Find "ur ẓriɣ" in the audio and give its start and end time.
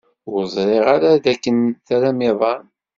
0.31-0.85